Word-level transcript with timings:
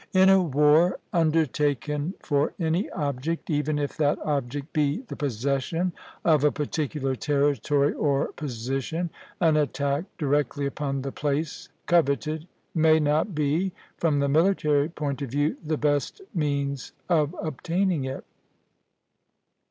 In 0.13 0.29
a 0.29 0.41
war 0.41 0.97
undertaken 1.13 2.15
for 2.23 2.55
any 2.59 2.89
object, 2.89 3.51
even 3.51 3.77
if 3.77 3.95
that 3.97 4.17
object 4.25 4.73
be 4.73 5.03
the 5.09 5.15
possession 5.15 5.93
of 6.25 6.43
a 6.43 6.51
particular 6.51 7.15
territory 7.15 7.93
or 7.93 8.31
position, 8.31 9.11
an 9.39 9.57
attack 9.57 10.05
directly 10.17 10.65
upon 10.65 11.03
the 11.03 11.11
place 11.11 11.69
coveted 11.85 12.47
may 12.73 12.99
not 12.99 13.35
be, 13.35 13.73
from 13.97 14.17
the 14.17 14.27
military 14.27 14.89
point 14.89 15.21
of 15.21 15.29
view, 15.29 15.55
the 15.63 15.77
best 15.77 16.19
means 16.33 16.93
of 17.07 17.35
obtaining 17.39 18.03
it. 18.05 18.25